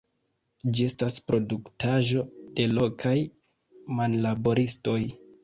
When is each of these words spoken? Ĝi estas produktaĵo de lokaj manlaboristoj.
Ĝi 0.77 0.85
estas 0.91 1.17
produktaĵo 1.27 2.23
de 2.61 2.67
lokaj 2.79 3.13
manlaboristoj. 4.01 4.99